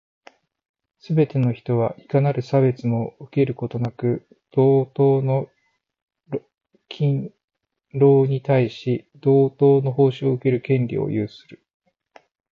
[0.97, 5.47] すべて人は、いかなる差別をも受けることなく、同等の
[6.89, 7.31] 勤
[7.93, 11.63] 労に対し、同等の報酬を受ける権利を有する。